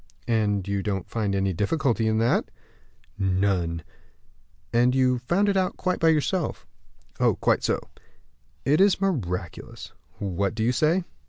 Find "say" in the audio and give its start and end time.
10.71-11.03